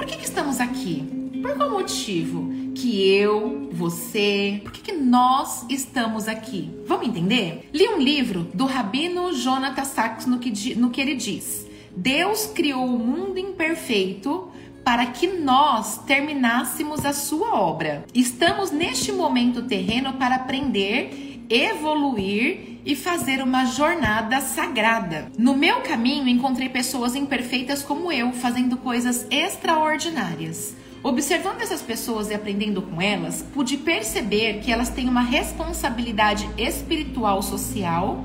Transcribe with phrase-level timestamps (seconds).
[0.00, 1.04] Por que, que estamos aqui?
[1.42, 6.70] Por qual motivo que eu, você, por que, que nós estamos aqui?
[6.86, 7.68] Vamos entender?
[7.70, 12.86] Li um livro do Rabino Jonathan Sachs no que, no que ele diz: Deus criou
[12.86, 14.50] o mundo imperfeito
[14.82, 18.02] para que nós terminássemos a sua obra.
[18.14, 25.30] Estamos neste momento terreno para aprender, evoluir e fazer uma jornada sagrada.
[25.36, 30.74] No meu caminho, encontrei pessoas imperfeitas como eu, fazendo coisas extraordinárias.
[31.02, 37.42] Observando essas pessoas e aprendendo com elas, pude perceber que elas têm uma responsabilidade espiritual
[37.42, 38.24] social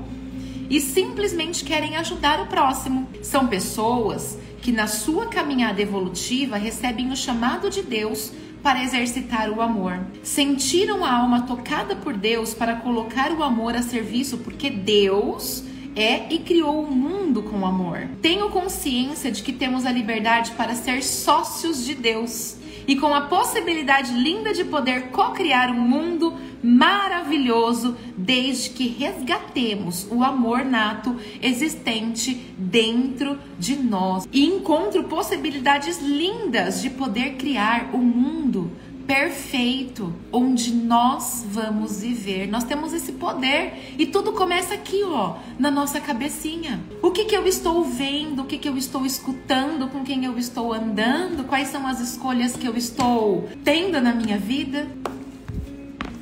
[0.68, 3.08] e simplesmente querem ajudar o próximo.
[3.22, 8.32] São pessoas que na sua caminhada evolutiva recebem o chamado de Deus
[8.62, 10.00] para exercitar o amor.
[10.22, 15.62] Sentiram a alma tocada por Deus para colocar o amor a serviço, porque Deus
[15.94, 18.06] é e criou o mundo com amor.
[18.20, 22.56] Tenho consciência de que temos a liberdade para ser sócios de Deus
[22.86, 26.34] e com a possibilidade linda de poder co-criar um mundo
[26.66, 36.82] maravilhoso desde que resgatemos o amor nato existente dentro de nós e encontro possibilidades lindas
[36.82, 38.70] de poder criar o um mundo
[39.06, 42.48] perfeito onde nós vamos viver.
[42.48, 46.80] Nós temos esse poder e tudo começa aqui, ó, na nossa cabecinha.
[47.00, 48.42] O que que eu estou vendo?
[48.42, 49.88] O que que eu estou escutando?
[49.88, 51.44] Com quem eu estou andando?
[51.44, 54.88] Quais são as escolhas que eu estou tendo na minha vida?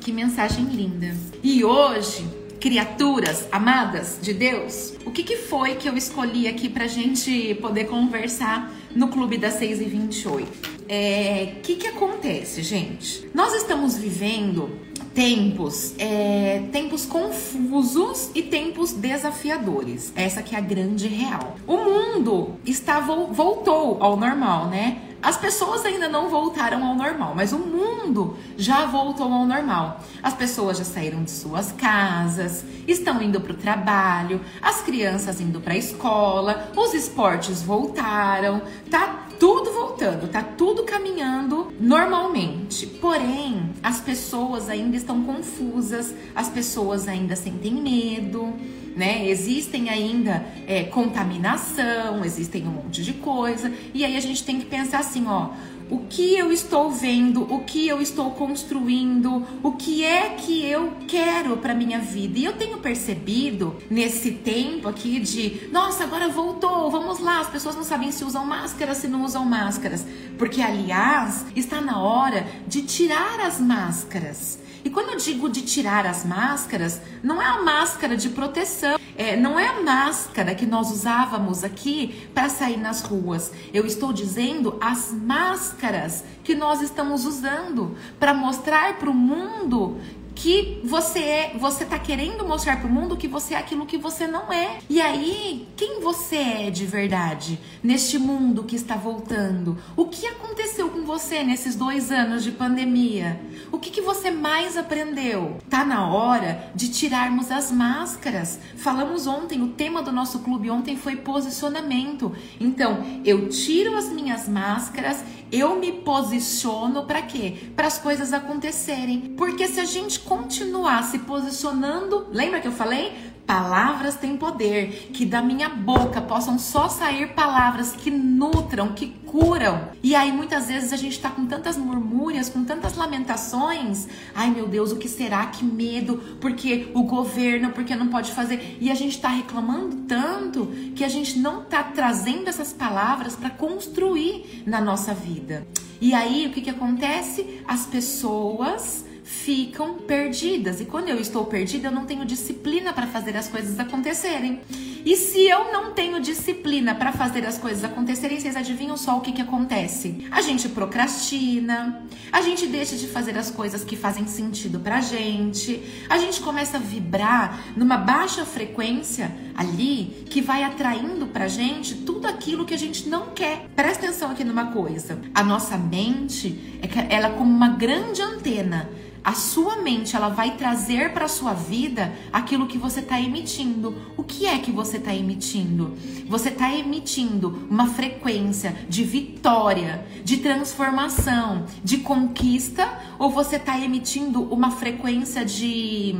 [0.05, 1.15] Que mensagem linda.
[1.41, 2.27] E hoje,
[2.59, 7.85] criaturas amadas de Deus, o que, que foi que eu escolhi aqui pra gente poder
[7.85, 10.75] conversar no Clube das 6 e 28?
[10.87, 13.27] É, que que acontece, gente?
[13.33, 14.79] Nós estamos vivendo
[15.15, 20.11] tempos, é, tempos confusos e tempos desafiadores.
[20.13, 21.55] Essa que é a grande real.
[21.65, 25.01] O mundo está voltou ao normal, né?
[25.25, 29.99] As pessoas ainda não voltaram ao normal, mas o mundo já voltou ao normal.
[30.21, 35.59] As pessoas já saíram de suas casas, estão indo para o trabalho, as crianças indo
[35.59, 38.61] para a escola, os esportes voltaram,
[38.91, 42.85] tá tudo voltando, tá tudo caminhando normalmente.
[42.87, 48.53] Porém, as pessoas ainda estão confusas, as pessoas ainda sentem medo
[48.95, 49.27] né?
[49.27, 53.71] Existem ainda é, contaminação, existem um monte de coisa.
[53.93, 55.49] E aí a gente tem que pensar assim, ó.
[55.87, 60.93] O que eu estou vendo, o que eu estou construindo, o que é que eu
[61.07, 62.39] quero para minha vida.
[62.39, 67.75] E eu tenho percebido nesse tempo aqui de, nossa, agora voltou, vamos lá, as pessoas
[67.75, 70.03] não sabem se usam máscaras, se não usam máscaras.
[70.39, 74.57] Porque, aliás, está na hora de tirar as máscaras.
[74.85, 79.35] E quando eu digo de tirar as máscaras, não é a máscara de proteção, é,
[79.35, 83.51] não é a máscara que nós usávamos aqui para sair nas ruas.
[83.73, 89.97] Eu estou dizendo as máscaras que nós estamos usando para mostrar para o mundo
[90.35, 94.27] que você é, você tá querendo mostrar pro mundo que você é aquilo que você
[94.27, 94.79] não é.
[94.89, 99.77] E aí, quem você é de verdade neste mundo que está voltando?
[99.95, 103.39] O que aconteceu com você nesses dois anos de pandemia?
[103.71, 105.57] O que, que você mais aprendeu?
[105.69, 108.59] Tá na hora de tirarmos as máscaras.
[108.75, 112.35] Falamos ontem, o tema do nosso clube ontem foi posicionamento.
[112.59, 117.53] Então, eu tiro as minhas máscaras eu me posiciono para quê?
[117.75, 119.35] Para as coisas acontecerem.
[119.37, 123.13] Porque se a gente continuar se posicionando, lembra que eu falei?
[123.45, 129.89] Palavras têm poder, que da minha boca possam só sair palavras que nutram, que curam.
[130.01, 134.07] E aí muitas vezes a gente tá com tantas murmúrias, com tantas lamentações.
[134.33, 135.45] Ai meu Deus, o que será?
[135.45, 138.77] Que medo, porque o governo, porque não pode fazer.
[138.81, 140.65] E a gente tá reclamando tanto
[140.95, 145.67] que a gente não tá trazendo essas palavras para construir na nossa vida.
[146.01, 147.61] E aí o que que acontece?
[147.67, 150.79] As pessoas ficam perdidas.
[150.79, 154.61] E quando eu estou perdida, eu não tenho disciplina para fazer as coisas acontecerem.
[155.03, 159.21] E se eu não tenho disciplina para fazer as coisas acontecerem, vocês adivinham só o
[159.21, 160.27] que, que acontece?
[160.31, 165.81] A gente procrastina, a gente deixa de fazer as coisas que fazem sentido pra gente,
[166.09, 172.27] a gente começa a vibrar numa baixa frequência ali que vai atraindo pra gente tudo
[172.27, 173.67] aquilo que a gente não quer.
[173.75, 178.89] Presta atenção aqui numa coisa: a nossa mente, é ela é como uma grande antena
[179.25, 183.95] a sua mente ela vai trazer para sua vida aquilo que você está emitindo.
[184.15, 185.97] O que é que você está emitindo?
[186.27, 194.43] Você está emitindo uma frequência de vitória, de transformação, de conquista, ou você está emitindo
[194.43, 196.15] uma frequência de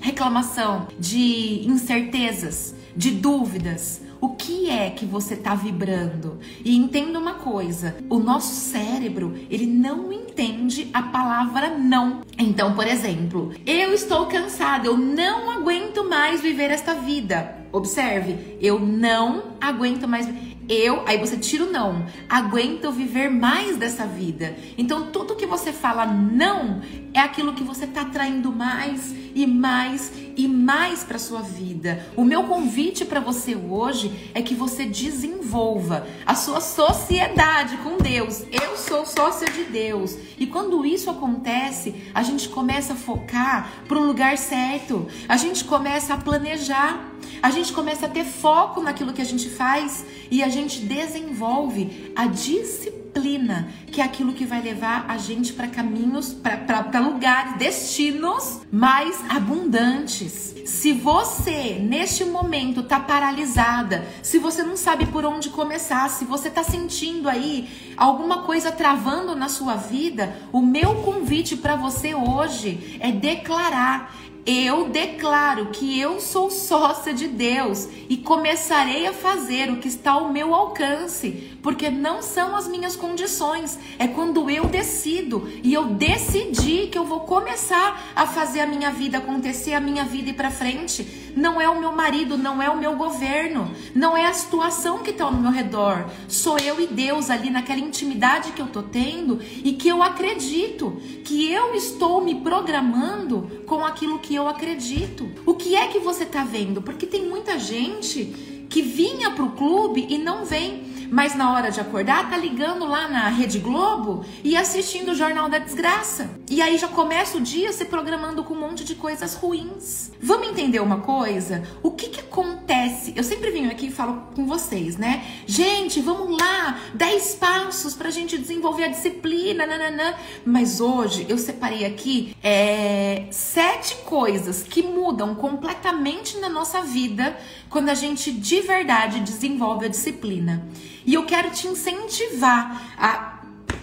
[0.00, 4.02] reclamação, de incertezas, de dúvidas?
[4.20, 6.38] O que é que você está vibrando.
[6.64, 12.22] E entenda uma coisa: o nosso cérebro ele não entende a palavra não.
[12.38, 17.56] Então, por exemplo, eu estou cansada, eu não aguento mais viver esta vida.
[17.72, 20.28] Observe, eu não aguento mais.
[20.68, 22.04] Eu, aí você tira o não.
[22.28, 24.54] Aguento viver mais dessa vida.
[24.76, 26.82] Então, tudo que você fala não
[27.14, 32.06] é aquilo que você está atraindo mais e mais e mais para sua vida.
[32.16, 38.44] O meu convite para você hoje é que você desenvolva a sua sociedade com Deus.
[38.52, 40.16] Eu sou sócia de Deus.
[40.38, 45.08] E quando isso acontece, a gente começa a focar para um lugar certo.
[45.28, 47.12] A gente começa a planejar.
[47.42, 52.12] A gente começa a ter foco naquilo que a gente faz e a gente desenvolve
[52.14, 57.56] a disciplina disciplina, que é aquilo que vai levar a gente para caminhos, para lugares,
[57.58, 60.54] destinos mais abundantes.
[60.64, 66.50] Se você neste momento tá paralisada, se você não sabe por onde começar, se você
[66.50, 72.98] tá sentindo aí alguma coisa travando na sua vida, o meu convite para você hoje
[73.00, 74.14] é declarar
[74.48, 80.12] eu declaro que eu sou sócia de Deus e começarei a fazer o que está
[80.12, 85.88] ao meu alcance, porque não são as minhas condições, é quando eu decido e eu
[85.88, 90.34] decidi que eu vou começar a fazer a minha vida acontecer, a minha vida ir
[90.34, 91.28] para frente.
[91.36, 95.10] Não é o meu marido, não é o meu governo, não é a situação que
[95.10, 96.08] está ao meu redor.
[96.26, 101.00] Sou eu e Deus ali naquela intimidade que eu tô tendo e que eu acredito
[101.22, 105.28] que eu estou me programando com aquilo que eu acredito.
[105.44, 106.80] O que é que você está vendo?
[106.80, 111.70] Porque tem muita gente que vinha para o clube e não vem mas na hora
[111.70, 116.30] de acordar tá ligando lá na Rede Globo e assistindo o Jornal da Desgraça.
[116.50, 120.10] E aí já começa o dia se programando com um monte de coisas ruins.
[120.20, 121.62] Vamos entender uma coisa?
[121.82, 123.12] O que que acontece?
[123.16, 125.24] Eu sempre venho aqui e falo com vocês, né?
[125.46, 130.14] Gente, vamos lá, 10 passos pra gente desenvolver a disciplina, nananã.
[130.44, 137.36] Mas hoje eu separei aqui é, sete coisas que mudam completamente na nossa vida
[137.68, 140.66] quando a gente de verdade desenvolve a disciplina.
[141.08, 143.38] E eu quero te incentivar a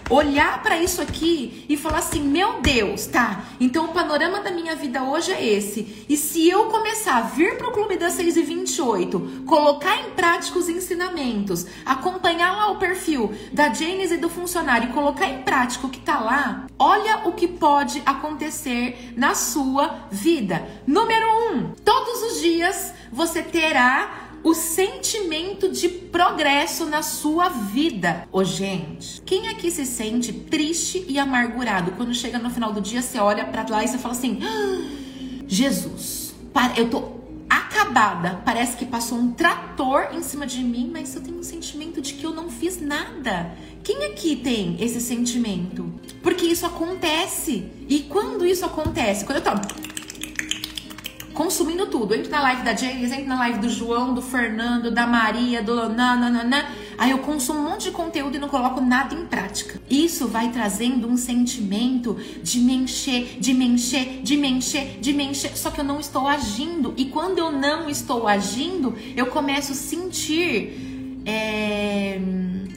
[0.08, 3.46] olhar para isso aqui e falar assim: meu Deus, tá?
[3.58, 6.06] Então o panorama da minha vida hoje é esse.
[6.08, 10.10] E se eu começar a vir para o Clube das 6 e 28, colocar em
[10.10, 15.42] prática os ensinamentos, acompanhar lá o perfil da Janes e do funcionário e colocar em
[15.42, 20.64] prática o que tá lá, olha o que pode acontecer na sua vida.
[20.86, 28.28] Número 1, um, todos os dias você terá o sentimento de progresso na sua vida.
[28.30, 33.02] Ô, gente, quem aqui se sente triste e amargurado quando chega no final do dia,
[33.02, 34.88] você olha para lá e você fala assim: ah,
[35.48, 36.32] Jesus,
[36.76, 37.16] eu tô
[37.50, 38.40] acabada.
[38.44, 42.12] Parece que passou um trator em cima de mim, mas eu tenho um sentimento de
[42.12, 43.52] que eu não fiz nada.
[43.82, 45.92] Quem aqui tem esse sentimento?
[46.22, 47.64] Porque isso acontece.
[47.88, 49.24] E quando isso acontece?
[49.24, 49.50] Quando eu tô
[51.36, 52.14] consumindo tudo.
[52.14, 55.88] Entro na live da James, entro na live do João, do Fernando, da Maria, do
[55.90, 56.66] nananana.
[56.98, 59.80] Aí eu consumo um monte de conteúdo e não coloco nada em prática.
[59.88, 65.12] Isso vai trazendo um sentimento de me encher, de me encher, de me encher, de
[65.12, 65.56] me encher.
[65.56, 66.94] Só que eu não estou agindo.
[66.96, 71.22] E quando eu não estou agindo, eu começo a sentir.
[71.26, 72.18] É...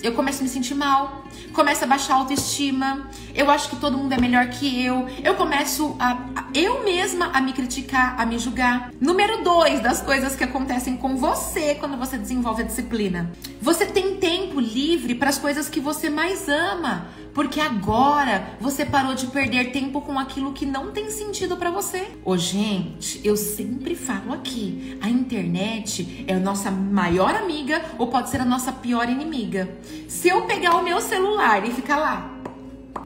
[0.04, 3.98] Eu começo a me sentir mal começa a baixar a autoestima, eu acho que todo
[3.98, 8.26] mundo é melhor que eu, eu começo a, a eu mesma a me criticar, a
[8.26, 8.92] me julgar.
[9.00, 13.32] Número dois das coisas que acontecem com você quando você desenvolve a disciplina.
[13.62, 17.08] Você tem tempo livre para as coisas que você mais ama.
[17.34, 22.08] Porque agora você parou de perder tempo com aquilo que não tem sentido para você.
[22.26, 28.30] Ô, gente, eu sempre falo aqui: a internet é a nossa maior amiga ou pode
[28.30, 29.70] ser a nossa pior inimiga.
[30.08, 31.19] Se eu pegar o meu celular
[31.66, 32.40] e ficar lá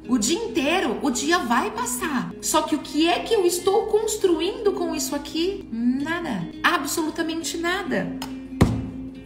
[0.07, 2.33] o dia inteiro, o dia vai passar.
[2.41, 5.67] Só que o que é que eu estou construindo com isso aqui?
[5.71, 6.47] Nada.
[6.61, 8.17] Absolutamente nada.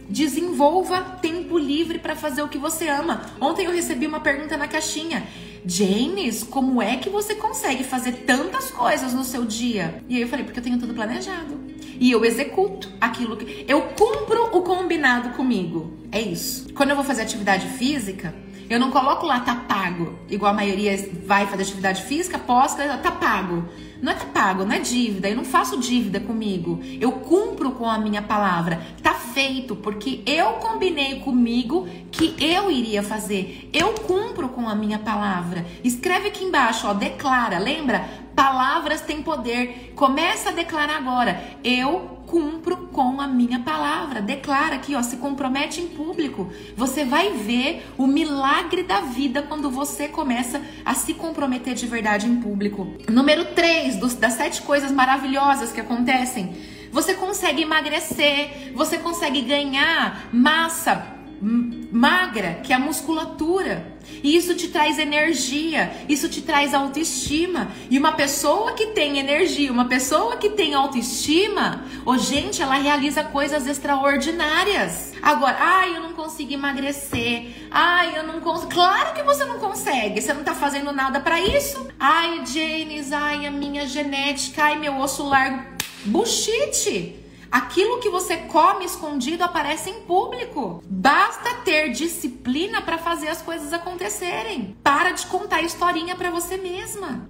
[0.08, 3.22] Desenvolva tempo livre para fazer o que você ama.
[3.40, 5.26] Ontem eu recebi uma pergunta na caixinha.
[5.66, 10.02] James, como é que você consegue fazer tantas coisas no seu dia?
[10.08, 11.58] E aí eu falei, porque eu tenho tudo planejado.
[12.00, 13.64] E eu executo aquilo que.
[13.66, 15.92] Eu cumpro o combinado comigo.
[16.12, 16.72] É isso.
[16.72, 18.32] Quando eu vou fazer atividade física,
[18.68, 23.10] eu não coloco lá tá pago, igual a maioria vai fazer atividade física, posta, tá
[23.10, 23.64] pago.
[24.00, 25.28] Não é tá pago, não é dívida.
[25.28, 26.80] Eu não faço dívida comigo.
[27.00, 28.80] Eu cumpro com a minha palavra.
[29.02, 33.68] Tá feito, porque eu combinei comigo que eu iria fazer.
[33.72, 35.66] Eu cumpro com a minha palavra.
[35.82, 37.58] Escreve aqui embaixo, ó, declara.
[37.58, 38.08] Lembra?
[38.38, 39.94] Palavras têm poder.
[39.96, 41.42] Começa a declarar agora.
[41.64, 44.22] Eu cumpro com a minha palavra.
[44.22, 46.48] Declara aqui, ó, se compromete em público.
[46.76, 52.28] Você vai ver o milagre da vida quando você começa a se comprometer de verdade
[52.28, 52.86] em público.
[53.10, 56.54] Número 3 das sete coisas maravilhosas que acontecem.
[56.92, 63.97] Você consegue emagrecer, você consegue ganhar massa magra, que é a musculatura.
[64.22, 67.70] E isso te traz energia, isso te traz autoestima.
[67.90, 73.22] E uma pessoa que tem energia, uma pessoa que tem autoestima, oh, gente, ela realiza
[73.24, 75.12] coisas extraordinárias.
[75.22, 77.68] Agora, ai, eu não consigo emagrecer.
[77.70, 78.72] Ai, eu não consigo.
[78.72, 80.20] Claro que você não consegue.
[80.20, 81.88] Você não tá fazendo nada para isso.
[81.98, 85.62] Ai, Janis, ai, a minha genética, ai, meu osso largo.
[86.04, 87.17] Bullshit.
[87.50, 90.82] Aquilo que você come escondido aparece em público.
[90.86, 94.76] Basta ter disciplina para fazer as coisas acontecerem.
[94.82, 97.28] Para de contar historinha para você mesma.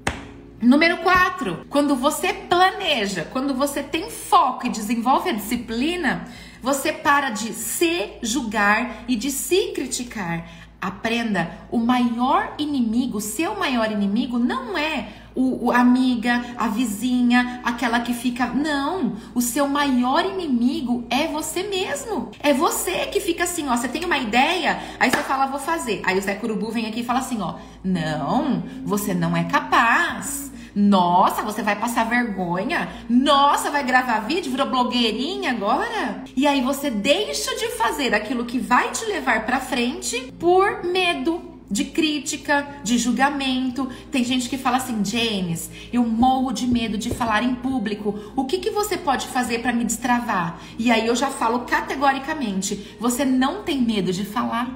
[0.61, 6.29] Número 4, quando você planeja, quando você tem foco e desenvolve a disciplina,
[6.61, 10.51] você para de se julgar e de se criticar.
[10.81, 18.01] Aprenda, o maior inimigo, seu maior inimigo não é o, o, amiga, a vizinha, aquela
[18.01, 18.47] que fica.
[18.47, 22.31] Não, o seu maior inimigo é você mesmo.
[22.41, 23.77] É você que fica assim, ó.
[23.77, 26.03] Você tem uma ideia, aí você fala, vou fazer.
[26.05, 27.55] Aí o Zé Curubu vem aqui e fala assim, ó.
[27.85, 30.53] Não, você não é capaz.
[30.75, 32.89] Nossa, você vai passar vergonha?
[33.09, 34.51] Nossa, vai gravar vídeo?
[34.51, 36.25] Virou blogueirinha agora?
[36.37, 41.59] E aí você deixa de fazer aquilo que vai te levar para frente por medo
[41.71, 43.89] de crítica, de julgamento.
[44.11, 48.33] Tem gente que fala assim, James, eu morro de medo de falar em público.
[48.35, 50.61] O que, que você pode fazer para me destravar?
[50.79, 54.71] E aí eu já falo categoricamente: você não tem medo de falar.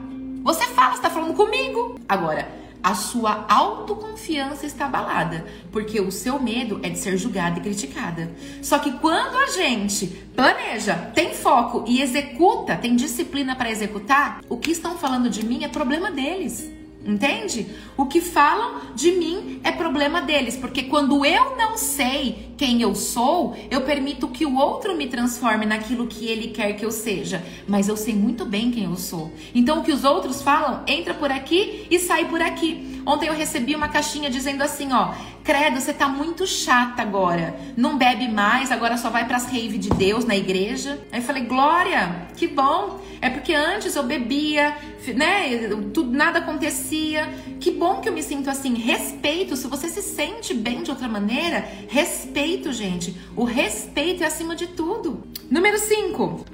[0.45, 2.01] Você fala, está falando comigo.
[2.09, 7.63] Agora, a sua autoconfiança está abalada, porque o seu medo é de ser julgada e
[7.63, 8.33] criticada.
[8.63, 14.57] Só que quando a gente planeja, tem foco e executa, tem disciplina para executar, o
[14.57, 16.72] que estão falando de mim é problema deles.
[17.05, 17.67] Entende?
[17.97, 22.95] O que falam de mim é problema deles, porque quando eu não sei quem eu
[22.95, 27.45] sou, eu permito que o outro me transforme naquilo que ele quer que eu seja,
[27.67, 29.33] mas eu sei muito bem quem eu sou.
[29.53, 33.03] Então o que os outros falam, entra por aqui e sai por aqui.
[33.05, 35.13] Ontem eu recebi uma caixinha dizendo assim, ó:
[35.45, 37.59] "Credo, você tá muito chata agora.
[37.77, 41.01] Não bebe mais, agora só vai para as rave de Deus na igreja".
[41.11, 43.01] Aí eu falei: "Glória, que bom.
[43.21, 44.77] É porque antes eu bebia,
[45.15, 45.69] né?
[45.95, 47.33] Tudo, nada acontecia.
[47.61, 48.75] Que bom que eu me sinto assim.
[48.75, 49.55] Respeito.
[49.57, 53.17] Se você se sente bem de outra maneira, respeito, gente.
[53.37, 55.23] O respeito é acima de tudo.
[55.49, 56.45] Número 5.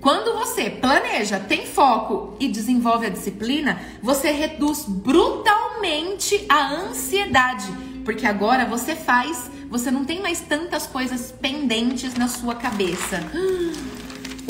[0.00, 7.66] Quando você planeja, tem foco e desenvolve a disciplina, você reduz brutalmente a ansiedade,
[8.08, 13.22] porque agora você faz, você não tem mais tantas coisas pendentes na sua cabeça.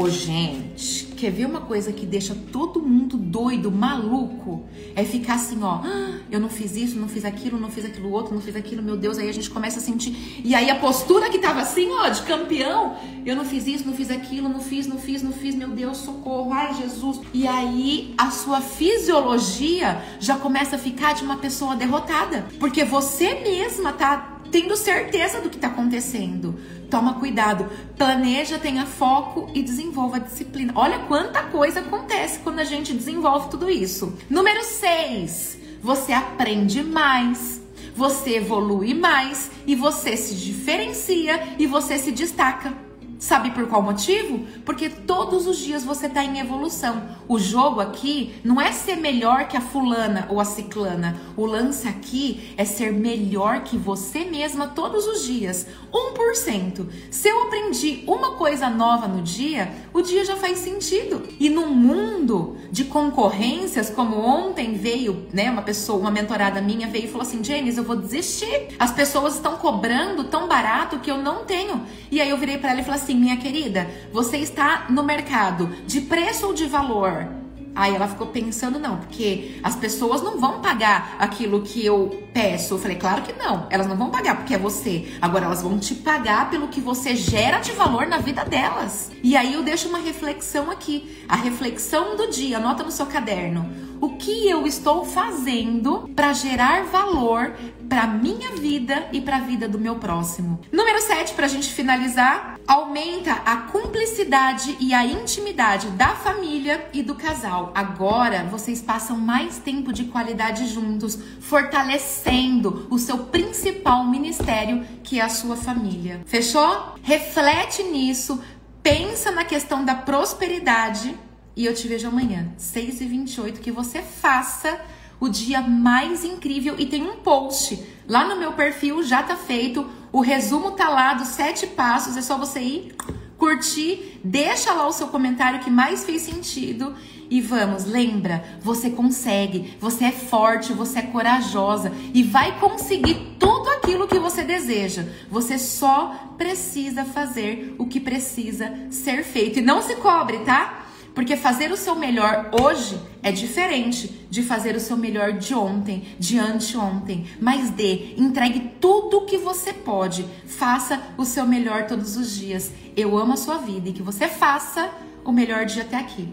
[0.01, 4.65] Ô, gente, quer ver uma coisa que deixa todo mundo doido, maluco?
[4.95, 8.13] É ficar assim, ó, ah, eu não fiz isso, não fiz aquilo, não fiz aquilo
[8.13, 10.41] outro, não fiz aquilo, meu Deus, aí a gente começa a sentir.
[10.45, 13.93] E aí a postura que tava assim, ó, de campeão, eu não fiz isso, não
[13.93, 17.21] fiz aquilo, não fiz, não fiz, não fiz, meu Deus, socorro, ai Jesus.
[17.35, 23.35] E aí a sua fisiologia já começa a ficar de uma pessoa derrotada, porque você
[23.41, 26.59] mesma tá tendo certeza do que tá acontecendo.
[26.91, 30.73] Toma cuidado, planeja, tenha foco e desenvolva a disciplina.
[30.75, 34.17] Olha quanta coisa acontece quando a gente desenvolve tudo isso.
[34.29, 37.61] Número 6, você aprende mais,
[37.95, 42.88] você evolui mais e você se diferencia e você se destaca.
[43.19, 44.47] Sabe por qual motivo?
[44.65, 47.03] Porque todos os dias você está em evolução.
[47.27, 51.17] O jogo aqui não é ser melhor que a fulana ou a ciclana.
[51.37, 55.67] O lance aqui é ser melhor que você mesma todos os dias.
[55.93, 56.87] 1%.
[57.11, 61.25] Se eu aprendi uma coisa nova no dia, o dia já faz sentido.
[61.41, 67.07] E num mundo de concorrências, como ontem veio, né, uma pessoa, uma mentorada minha veio
[67.07, 68.69] e falou assim: "James, eu vou desistir.
[68.79, 71.85] As pessoas estão cobrando tão barato que eu não tenho".
[72.11, 75.03] E aí eu virei para ela e falei assim: assim, minha querida, você está no
[75.03, 77.27] mercado de preço ou de valor?
[77.75, 82.75] Aí ela ficou pensando, não, porque as pessoas não vão pagar aquilo que eu peço.
[82.75, 85.17] Eu falei, claro que não, elas não vão pagar porque é você.
[85.23, 89.13] Agora elas vão te pagar pelo que você gera de valor na vida delas.
[89.23, 93.71] E aí eu deixo uma reflexão aqui, a reflexão do dia, anota no seu caderno.
[94.01, 97.55] O que eu estou fazendo para gerar valor
[97.89, 100.61] para minha vida e para a vida do meu próximo?
[100.73, 107.03] Número 7, para a gente finalizar, aumenta a cumplicidade e a intimidade da família e
[107.03, 107.73] do casal.
[107.75, 115.23] Agora vocês passam mais tempo de qualidade juntos, fortalecendo o seu principal ministério, que é
[115.23, 116.21] a sua família.
[116.27, 116.95] Fechou?
[117.03, 118.39] Reflete nisso,
[118.83, 121.17] pensa na questão da prosperidade
[121.57, 124.79] e eu te vejo amanhã, 6h28, que você faça
[125.19, 129.85] o dia mais incrível e tem um post lá no meu perfil, já tá feito.
[130.13, 132.95] O resumo tá lá dos sete passos, é só você ir
[133.39, 136.95] curtir, deixa lá o seu comentário que mais fez sentido
[137.31, 143.71] e vamos, lembra, você consegue, você é forte, você é corajosa e vai conseguir tudo
[143.71, 145.07] aquilo que você deseja.
[145.31, 150.87] Você só precisa fazer o que precisa ser feito e não se cobre, tá?
[151.19, 156.05] Porque fazer o seu melhor hoje é diferente de fazer o seu melhor de ontem,
[156.17, 157.27] de anteontem.
[157.41, 160.25] Mas dê, entregue tudo o que você pode.
[160.47, 162.73] Faça o seu melhor todos os dias.
[162.97, 164.93] Eu amo a sua vida e que você faça
[165.25, 166.29] o melhor dia até aqui.